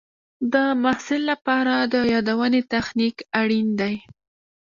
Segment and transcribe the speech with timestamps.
[0.53, 3.95] د محصل لپاره د یادونې تخنیک اړین دی.